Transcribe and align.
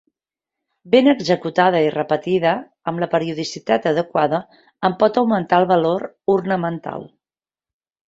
Ben 0.95 1.09
executada 1.11 1.81
i 1.87 1.91
repetida 1.97 2.55
amb 2.93 3.05
la 3.05 3.11
periodicitat 3.13 3.87
adequada, 3.93 4.43
en 4.91 4.99
pot 5.05 5.23
augmentar 5.25 5.63
el 5.65 5.73
valor 5.77 6.11
ornamental. 6.39 7.11